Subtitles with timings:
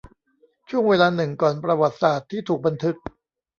[0.69, 2.95] ช่วงเวลาหนึ่งก่อนประวัติศาสตร์ที่ถูกบันทึก